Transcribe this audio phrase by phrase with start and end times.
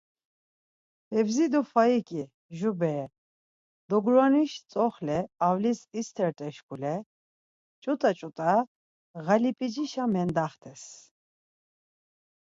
[1.09, 2.23] Fevzi do Faiǩi,
[2.57, 3.05] Jur bere,
[3.89, 6.95] doguroniş tzoxle avlis istert̆e şkule,
[7.81, 8.51] ç̌ut̆a ç̌ut̆a
[9.25, 10.83] ğalip̌icişa mendaxtes.